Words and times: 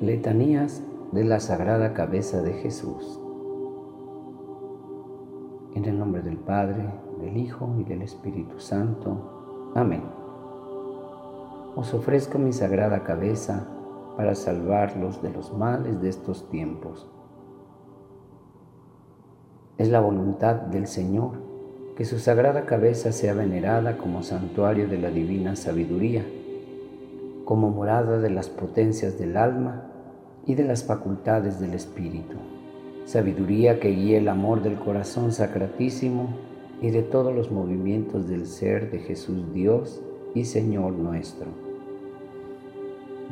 Letanías 0.00 0.80
de 1.10 1.24
la 1.24 1.40
Sagrada 1.40 1.92
Cabeza 1.92 2.40
de 2.40 2.52
Jesús. 2.52 3.18
En 5.74 5.86
el 5.86 5.98
nombre 5.98 6.22
del 6.22 6.36
Padre, 6.36 6.88
del 7.20 7.36
Hijo 7.36 7.74
y 7.80 7.82
del 7.82 8.02
Espíritu 8.02 8.60
Santo. 8.60 9.72
Amén. 9.74 10.02
Os 11.74 11.92
ofrezco 11.94 12.38
mi 12.38 12.52
sagrada 12.52 13.02
cabeza 13.02 13.66
para 14.16 14.36
salvarlos 14.36 15.20
de 15.20 15.30
los 15.30 15.52
males 15.52 16.00
de 16.00 16.10
estos 16.10 16.48
tiempos. 16.48 17.10
Es 19.78 19.88
la 19.88 19.98
voluntad 19.98 20.54
del 20.54 20.86
Señor 20.86 21.32
que 21.96 22.04
su 22.04 22.20
sagrada 22.20 22.66
cabeza 22.66 23.10
sea 23.10 23.34
venerada 23.34 23.98
como 23.98 24.22
santuario 24.22 24.86
de 24.86 24.98
la 24.98 25.10
divina 25.10 25.56
sabiduría 25.56 26.24
como 27.48 27.70
morada 27.70 28.18
de 28.18 28.28
las 28.28 28.50
potencias 28.50 29.18
del 29.18 29.38
alma 29.38 29.90
y 30.44 30.54
de 30.54 30.64
las 30.64 30.84
facultades 30.84 31.58
del 31.58 31.72
espíritu, 31.72 32.36
sabiduría 33.06 33.80
que 33.80 33.88
guíe 33.88 34.18
el 34.18 34.28
amor 34.28 34.62
del 34.62 34.78
corazón 34.78 35.32
sacratísimo 35.32 36.28
y 36.82 36.90
de 36.90 37.02
todos 37.02 37.34
los 37.34 37.50
movimientos 37.50 38.28
del 38.28 38.46
ser 38.46 38.90
de 38.90 38.98
Jesús 38.98 39.50
Dios 39.54 40.02
y 40.34 40.44
Señor 40.44 40.92
nuestro. 40.92 41.46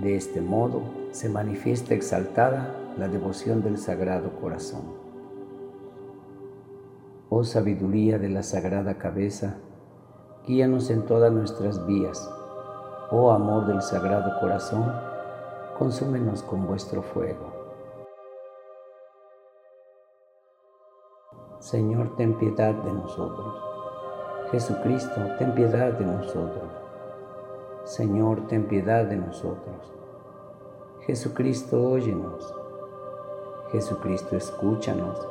De 0.01 0.17
este 0.17 0.41
modo 0.41 0.81
se 1.11 1.29
manifiesta 1.29 1.93
exaltada 1.93 2.75
la 2.97 3.09
devoción 3.09 3.63
del 3.63 3.77
Sagrado 3.77 4.31
Corazón. 4.41 4.85
Oh 7.29 7.45
sabiduría 7.45 8.19
de 8.19 8.31
la 8.31 8.43
Sagrada 8.43 8.97
Cabeza, 8.97 9.59
guíanos 10.47 10.89
en 10.89 11.03
todas 11.03 11.31
nuestras 11.31 11.87
vías 11.87 12.27
Oh 13.09 13.31
amor 13.31 13.67
del 13.67 13.83
Sagrado 13.83 14.41
Corazón, 14.41 14.93
consúmenos 15.79 16.43
con 16.43 16.67
vuestro 16.67 17.03
fuego. 17.03 17.53
Señor, 21.61 22.17
ten 22.17 22.37
piedad 22.37 22.75
de 22.75 22.93
nosotros. 22.93 23.55
Jesucristo, 24.51 25.21
ten 25.39 25.55
piedad 25.55 25.93
de 25.93 26.05
nosotros. 26.05 26.69
Señor, 27.85 28.49
ten 28.49 28.67
piedad 28.67 29.05
de 29.05 29.17
nosotros. 29.19 29.95
Jesucristo, 31.07 31.89
óyenos. 31.89 32.53
Jesucristo, 33.71 34.37
escúchanos. 34.37 35.29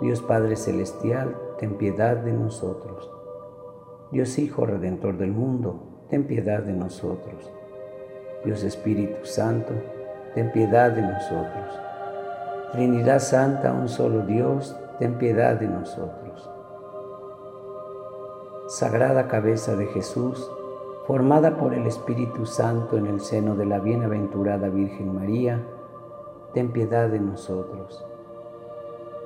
Dios 0.00 0.20
Padre 0.20 0.56
Celestial, 0.56 1.36
ten 1.58 1.78
piedad 1.78 2.16
de 2.16 2.32
nosotros. 2.32 3.08
Dios 4.10 4.36
Hijo 4.40 4.66
Redentor 4.66 5.16
del 5.16 5.30
mundo, 5.30 5.95
ten 6.08 6.24
piedad 6.24 6.60
de 6.60 6.72
nosotros. 6.72 7.52
Dios 8.44 8.62
Espíritu 8.62 9.24
Santo, 9.24 9.72
ten 10.34 10.52
piedad 10.52 10.92
de 10.92 11.02
nosotros. 11.02 11.80
Trinidad 12.72 13.18
Santa, 13.18 13.72
un 13.72 13.88
solo 13.88 14.26
Dios, 14.26 14.76
ten 14.98 15.18
piedad 15.18 15.56
de 15.56 15.66
nosotros. 15.66 16.50
Sagrada 18.68 19.28
cabeza 19.28 19.76
de 19.76 19.86
Jesús, 19.86 20.50
formada 21.06 21.56
por 21.56 21.74
el 21.74 21.86
Espíritu 21.86 22.46
Santo 22.46 22.98
en 22.98 23.06
el 23.06 23.20
seno 23.20 23.54
de 23.56 23.66
la 23.66 23.78
bienaventurada 23.78 24.68
Virgen 24.68 25.14
María, 25.14 25.64
ten 26.52 26.72
piedad 26.72 27.08
de 27.08 27.20
nosotros. 27.20 28.04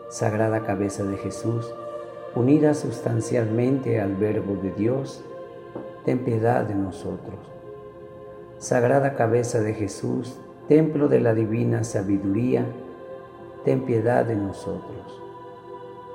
Sagrada 0.09 0.65
cabeza 0.65 1.05
de 1.05 1.17
Jesús, 1.17 1.75
unida 2.35 2.75
sustancialmente 2.75 4.01
al 4.01 4.17
Verbo 4.17 4.55
de 4.63 4.73
Dios, 4.73 5.25
ten 6.11 6.25
piedad 6.25 6.65
de 6.65 6.75
nosotros. 6.75 7.39
Sagrada 8.59 9.15
cabeza 9.15 9.61
de 9.61 9.75
Jesús, 9.75 10.41
templo 10.67 11.07
de 11.07 11.21
la 11.21 11.35
divina 11.35 11.85
sabiduría, 11.85 12.67
ten 13.65 13.85
piedad 13.85 14.25
de 14.25 14.35
nosotros. 14.35 15.23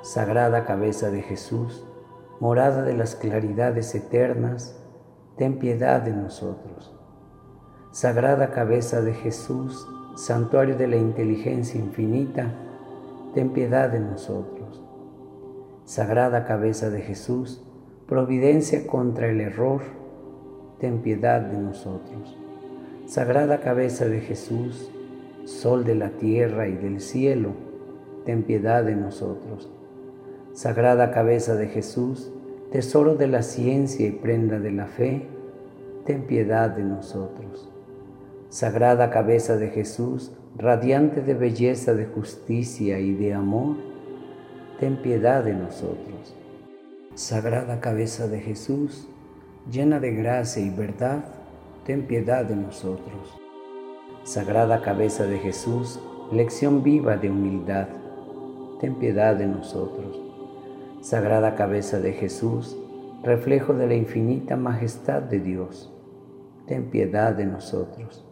Sagrada 0.02 0.66
cabeza 0.66 1.08
de 1.08 1.22
Jesús, 1.22 1.82
morada 2.40 2.82
de 2.82 2.92
las 2.92 3.14
claridades 3.14 3.94
eternas, 3.94 4.78
ten 5.38 5.58
piedad 5.58 6.02
de 6.02 6.12
nosotros. 6.12 6.94
Sagrada 7.90 8.50
cabeza 8.50 9.00
de 9.00 9.14
Jesús, 9.14 9.88
santuario 10.14 10.76
de 10.76 10.88
la 10.88 10.96
inteligencia 10.96 11.80
infinita, 11.80 12.52
ten 13.32 13.48
piedad 13.48 13.88
de 13.88 14.00
nosotros. 14.00 14.82
Sagrada 15.86 16.44
cabeza 16.44 16.90
de 16.90 17.00
Jesús, 17.00 17.62
providencia 18.06 18.86
contra 18.86 19.28
el 19.28 19.40
error, 19.40 19.82
ten 20.78 20.98
piedad 20.98 21.40
de 21.40 21.58
nosotros. 21.58 22.38
Sagrada 23.06 23.58
cabeza 23.60 24.06
de 24.06 24.20
Jesús, 24.20 24.92
sol 25.44 25.84
de 25.84 25.96
la 25.96 26.10
tierra 26.10 26.68
y 26.68 26.76
del 26.76 27.00
cielo, 27.00 27.50
ten 28.24 28.44
piedad 28.44 28.84
de 28.84 28.94
nosotros. 28.94 29.68
Sagrada 30.52 31.10
cabeza 31.10 31.56
de 31.56 31.66
Jesús, 31.66 32.30
tesoro 32.70 33.16
de 33.16 33.26
la 33.26 33.42
ciencia 33.42 34.06
y 34.06 34.12
prenda 34.12 34.60
de 34.60 34.70
la 34.70 34.86
fe, 34.86 35.26
ten 36.04 36.22
piedad 36.22 36.70
de 36.70 36.84
nosotros. 36.84 37.68
Sagrada 38.50 39.10
cabeza 39.10 39.56
de 39.56 39.70
Jesús, 39.70 40.30
radiante 40.56 41.22
de 41.22 41.34
belleza, 41.34 41.92
de 41.92 42.06
justicia 42.06 43.00
y 43.00 43.14
de 43.14 43.34
amor, 43.34 43.76
ten 44.78 44.96
piedad 45.02 45.42
de 45.42 45.54
nosotros. 45.54 46.36
Sagrada 47.16 47.80
cabeza 47.80 48.28
de 48.28 48.40
Jesús, 48.40 49.08
llena 49.72 50.00
de 50.00 50.10
gracia 50.10 50.62
y 50.62 50.68
verdad, 50.68 51.24
ten 51.86 52.06
piedad 52.06 52.44
de 52.44 52.54
nosotros. 52.54 53.40
Sagrada 54.24 54.82
cabeza 54.82 55.24
de 55.24 55.38
Jesús, 55.38 55.98
lección 56.30 56.82
viva 56.82 57.16
de 57.16 57.30
humildad, 57.30 57.88
ten 58.80 58.96
piedad 58.96 59.34
de 59.34 59.46
nosotros. 59.46 60.20
Sagrada 61.00 61.54
cabeza 61.54 62.00
de 62.00 62.12
Jesús, 62.12 62.76
reflejo 63.22 63.72
de 63.72 63.86
la 63.86 63.94
infinita 63.94 64.56
majestad 64.56 65.22
de 65.22 65.40
Dios, 65.40 65.90
ten 66.66 66.90
piedad 66.90 67.32
de 67.32 67.46
nosotros. 67.46 68.26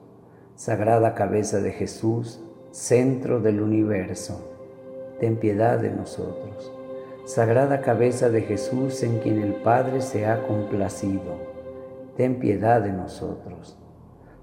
Sagrada 0.56 1.14
cabeza 1.14 1.62
de 1.62 1.72
Jesús, 1.72 2.44
centro 2.70 3.40
del 3.40 3.62
universo, 3.62 4.46
ten 5.20 5.36
piedad 5.36 5.78
de 5.78 5.88
nosotros. 5.88 6.73
Sagrada 7.26 7.80
cabeza 7.80 8.28
de 8.28 8.42
Jesús 8.42 9.02
en 9.02 9.18
quien 9.20 9.38
el 9.38 9.54
Padre 9.54 10.02
se 10.02 10.26
ha 10.26 10.46
complacido, 10.46 11.38
ten 12.18 12.38
piedad 12.38 12.82
de 12.82 12.92
nosotros. 12.92 13.78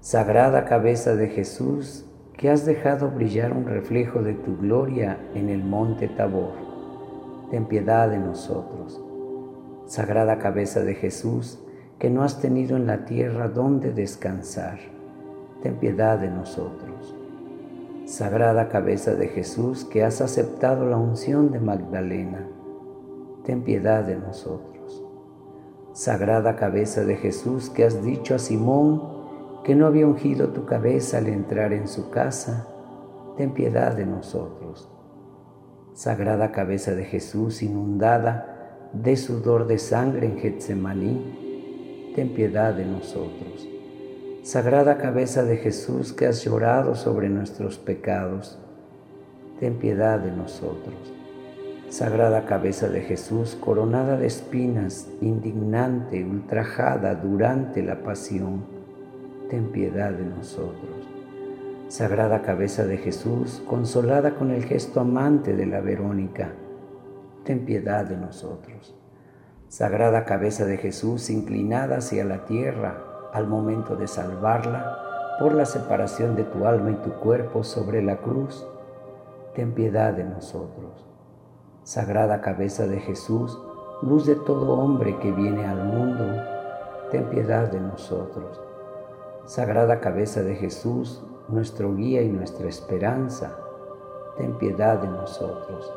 Sagrada 0.00 0.64
cabeza 0.64 1.14
de 1.14 1.28
Jesús, 1.28 2.04
que 2.36 2.50
has 2.50 2.66
dejado 2.66 3.08
brillar 3.12 3.52
un 3.52 3.66
reflejo 3.66 4.20
de 4.22 4.34
tu 4.34 4.56
gloria 4.56 5.16
en 5.32 5.48
el 5.48 5.62
monte 5.62 6.08
Tabor, 6.08 6.54
ten 7.52 7.66
piedad 7.66 8.10
de 8.10 8.18
nosotros. 8.18 9.00
Sagrada 9.86 10.40
cabeza 10.40 10.82
de 10.82 10.96
Jesús, 10.96 11.62
que 12.00 12.10
no 12.10 12.24
has 12.24 12.40
tenido 12.40 12.76
en 12.76 12.88
la 12.88 13.04
tierra 13.04 13.46
donde 13.46 13.92
descansar, 13.92 14.80
ten 15.62 15.76
piedad 15.76 16.18
de 16.18 16.30
nosotros. 16.30 17.14
Sagrada 18.06 18.68
cabeza 18.68 19.14
de 19.14 19.28
Jesús, 19.28 19.84
que 19.84 20.02
has 20.02 20.20
aceptado 20.20 20.84
la 20.84 20.96
unción 20.96 21.52
de 21.52 21.60
Magdalena, 21.60 22.48
ten 23.44 23.62
piedad 23.62 24.04
de 24.04 24.16
nosotros. 24.16 25.04
Sagrada 25.92 26.56
cabeza 26.56 27.04
de 27.04 27.16
Jesús 27.16 27.68
que 27.70 27.84
has 27.84 28.02
dicho 28.02 28.34
a 28.34 28.38
Simón 28.38 29.02
que 29.64 29.74
no 29.74 29.86
había 29.86 30.06
ungido 30.06 30.48
tu 30.48 30.64
cabeza 30.64 31.18
al 31.18 31.28
entrar 31.28 31.72
en 31.72 31.86
su 31.86 32.10
casa, 32.10 32.66
ten 33.36 33.52
piedad 33.52 33.94
de 33.94 34.06
nosotros. 34.06 34.88
Sagrada 35.92 36.52
cabeza 36.52 36.94
de 36.94 37.04
Jesús 37.04 37.62
inundada 37.62 38.88
de 38.92 39.16
sudor 39.16 39.66
de 39.66 39.78
sangre 39.78 40.26
en 40.26 40.38
Getsemaní, 40.38 42.12
ten 42.14 42.34
piedad 42.34 42.74
de 42.74 42.84
nosotros. 42.84 43.68
Sagrada 44.42 44.98
cabeza 44.98 45.44
de 45.44 45.56
Jesús 45.56 46.12
que 46.12 46.26
has 46.26 46.42
llorado 46.44 46.94
sobre 46.94 47.28
nuestros 47.28 47.78
pecados, 47.78 48.58
ten 49.60 49.78
piedad 49.78 50.18
de 50.18 50.32
nosotros. 50.32 51.21
Sagrada 51.92 52.46
cabeza 52.46 52.88
de 52.88 53.02
Jesús, 53.02 53.54
coronada 53.54 54.16
de 54.16 54.26
espinas, 54.26 55.10
indignante, 55.20 56.24
ultrajada 56.24 57.14
durante 57.16 57.82
la 57.82 58.02
pasión, 58.02 58.64
ten 59.50 59.70
piedad 59.72 60.10
de 60.10 60.24
nosotros. 60.24 61.06
Sagrada 61.88 62.40
cabeza 62.40 62.86
de 62.86 62.96
Jesús, 62.96 63.62
consolada 63.68 64.36
con 64.36 64.50
el 64.50 64.64
gesto 64.64 65.00
amante 65.00 65.54
de 65.54 65.66
la 65.66 65.82
Verónica, 65.82 66.52
ten 67.44 67.66
piedad 67.66 68.06
de 68.06 68.16
nosotros. 68.16 68.96
Sagrada 69.68 70.24
cabeza 70.24 70.64
de 70.64 70.78
Jesús, 70.78 71.28
inclinada 71.28 71.98
hacia 71.98 72.24
la 72.24 72.46
tierra 72.46 73.04
al 73.34 73.46
momento 73.46 73.96
de 73.96 74.08
salvarla 74.08 74.96
por 75.38 75.52
la 75.52 75.66
separación 75.66 76.36
de 76.36 76.44
tu 76.44 76.64
alma 76.64 76.92
y 76.92 76.94
tu 76.94 77.12
cuerpo 77.16 77.62
sobre 77.62 78.00
la 78.00 78.16
cruz, 78.16 78.66
ten 79.54 79.72
piedad 79.72 80.14
de 80.14 80.24
nosotros. 80.24 81.11
Sagrada 81.84 82.40
cabeza 82.40 82.86
de 82.86 83.00
Jesús, 83.00 83.60
luz 84.02 84.24
de 84.24 84.36
todo 84.36 84.78
hombre 84.78 85.18
que 85.18 85.32
viene 85.32 85.66
al 85.66 85.84
mundo, 85.84 86.40
ten 87.10 87.28
piedad 87.28 87.72
de 87.72 87.80
nosotros. 87.80 88.60
Sagrada 89.46 89.98
cabeza 89.98 90.44
de 90.44 90.54
Jesús, 90.54 91.24
nuestro 91.48 91.92
guía 91.96 92.22
y 92.22 92.28
nuestra 92.28 92.68
esperanza, 92.68 93.56
ten 94.36 94.56
piedad 94.58 95.00
de 95.00 95.08
nosotros. 95.08 95.92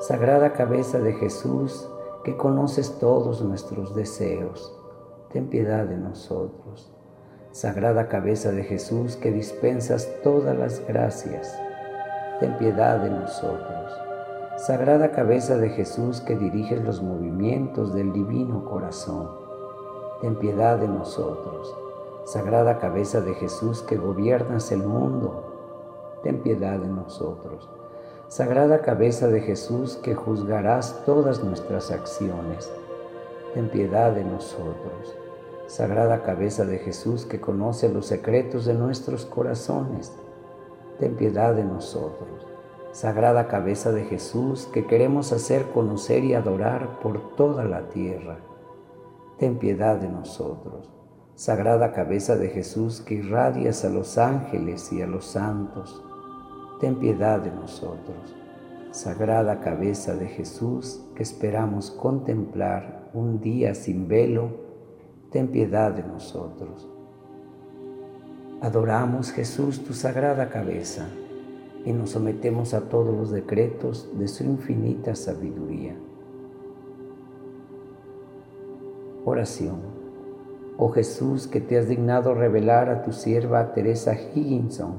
Sagrada 0.00 0.52
cabeza 0.52 0.98
de 0.98 1.12
Jesús, 1.12 1.88
que 2.24 2.36
conoces 2.36 2.98
todos 2.98 3.40
nuestros 3.40 3.94
deseos, 3.94 4.76
ten 5.32 5.46
piedad 5.46 5.84
de 5.86 5.96
nosotros. 5.96 6.92
Sagrada 7.52 8.08
cabeza 8.08 8.50
de 8.50 8.64
Jesús, 8.64 9.14
que 9.14 9.30
dispensas 9.30 10.08
todas 10.24 10.58
las 10.58 10.84
gracias, 10.88 11.56
ten 12.40 12.58
piedad 12.58 12.98
de 12.98 13.10
nosotros. 13.10 14.09
Sagrada 14.66 15.10
cabeza 15.12 15.56
de 15.56 15.70
Jesús, 15.70 16.20
que 16.20 16.36
diriges 16.36 16.84
los 16.84 17.00
movimientos 17.00 17.94
del 17.94 18.12
divino 18.12 18.66
corazón, 18.66 19.30
ten 20.20 20.36
piedad 20.36 20.76
de 20.76 20.86
nosotros. 20.86 21.74
Sagrada 22.26 22.78
cabeza 22.78 23.22
de 23.22 23.32
Jesús, 23.32 23.80
que 23.80 23.96
gobiernas 23.96 24.70
el 24.70 24.82
mundo, 24.82 26.20
ten 26.22 26.42
piedad 26.42 26.78
de 26.78 26.88
nosotros. 26.88 27.70
Sagrada 28.28 28.82
cabeza 28.82 29.28
de 29.28 29.40
Jesús, 29.40 29.96
que 29.96 30.14
juzgarás 30.14 31.06
todas 31.06 31.42
nuestras 31.42 31.90
acciones, 31.90 32.70
ten 33.54 33.70
piedad 33.70 34.12
de 34.12 34.24
nosotros. 34.24 35.16
Sagrada 35.68 36.22
cabeza 36.22 36.66
de 36.66 36.76
Jesús, 36.80 37.24
que 37.24 37.40
conoce 37.40 37.88
los 37.88 38.04
secretos 38.04 38.66
de 38.66 38.74
nuestros 38.74 39.24
corazones, 39.24 40.12
ten 40.98 41.16
piedad 41.16 41.54
de 41.54 41.64
nosotros. 41.64 42.49
Sagrada 42.92 43.46
cabeza 43.46 43.92
de 43.92 44.02
Jesús, 44.02 44.68
que 44.72 44.84
queremos 44.84 45.32
hacer 45.32 45.66
conocer 45.66 46.24
y 46.24 46.34
adorar 46.34 46.98
por 46.98 47.36
toda 47.36 47.64
la 47.64 47.88
tierra, 47.88 48.38
ten 49.38 49.58
piedad 49.58 49.96
de 49.96 50.08
nosotros. 50.08 50.90
Sagrada 51.36 51.92
cabeza 51.92 52.36
de 52.36 52.48
Jesús, 52.48 53.00
que 53.00 53.14
irradias 53.14 53.84
a 53.84 53.90
los 53.90 54.18
ángeles 54.18 54.92
y 54.92 55.02
a 55.02 55.06
los 55.06 55.24
santos, 55.24 56.02
ten 56.80 56.96
piedad 56.96 57.38
de 57.38 57.52
nosotros. 57.52 58.34
Sagrada 58.90 59.60
cabeza 59.60 60.16
de 60.16 60.26
Jesús, 60.26 61.06
que 61.14 61.22
esperamos 61.22 61.92
contemplar 61.92 63.08
un 63.14 63.40
día 63.40 63.76
sin 63.76 64.08
velo, 64.08 64.48
ten 65.30 65.46
piedad 65.46 65.92
de 65.92 66.02
nosotros. 66.02 66.88
Adoramos 68.60 69.30
Jesús 69.30 69.84
tu 69.84 69.94
sagrada 69.94 70.48
cabeza 70.48 71.06
y 71.84 71.92
nos 71.92 72.10
sometemos 72.10 72.74
a 72.74 72.88
todos 72.88 73.16
los 73.16 73.30
decretos 73.30 74.08
de 74.18 74.28
su 74.28 74.44
infinita 74.44 75.14
sabiduría. 75.14 75.96
Oración. 79.24 79.78
Oh 80.76 80.88
Jesús, 80.90 81.46
que 81.46 81.60
te 81.60 81.78
has 81.78 81.88
dignado 81.88 82.34
revelar 82.34 82.88
a 82.88 83.02
tu 83.02 83.12
sierva 83.12 83.72
Teresa 83.72 84.14
Higginson, 84.14 84.94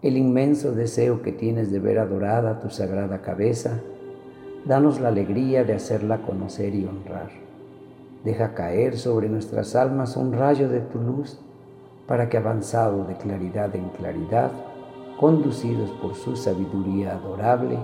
el 0.00 0.16
inmenso 0.16 0.72
deseo 0.72 1.22
que 1.22 1.32
tienes 1.32 1.70
de 1.70 1.78
ver 1.78 1.98
adorada 1.98 2.60
tu 2.60 2.70
sagrada 2.70 3.22
cabeza, 3.22 3.80
danos 4.64 5.00
la 5.00 5.08
alegría 5.08 5.64
de 5.64 5.74
hacerla 5.74 6.22
conocer 6.22 6.74
y 6.74 6.86
honrar. 6.86 7.30
Deja 8.24 8.54
caer 8.54 8.96
sobre 8.96 9.28
nuestras 9.28 9.76
almas 9.76 10.16
un 10.16 10.32
rayo 10.32 10.68
de 10.68 10.80
tu 10.80 10.98
luz 10.98 11.38
para 12.06 12.28
que 12.28 12.36
avanzado 12.36 13.04
de 13.04 13.16
claridad 13.16 13.74
en 13.76 13.88
claridad, 13.90 14.50
conducidos 15.22 15.88
por 16.02 16.16
su 16.16 16.34
sabiduría 16.34 17.12
adorable, 17.12 17.78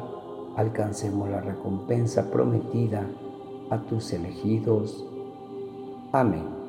alcancemos 0.56 1.28
la 1.28 1.40
recompensa 1.40 2.32
prometida 2.32 3.06
a 3.70 3.78
tus 3.78 4.12
elegidos. 4.12 5.06
Amén. 6.10 6.67